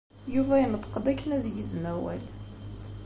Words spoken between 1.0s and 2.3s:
akken ad yegzem awal.